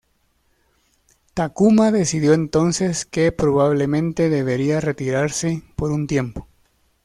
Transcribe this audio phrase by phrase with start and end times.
[1.35, 6.47] Takuma decidió entonces que probablemente debía retirarse por un tiempo.